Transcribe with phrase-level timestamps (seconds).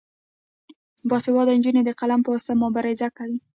[1.09, 3.39] باسواده نجونې د قلم په واسطه مبارزه کوي.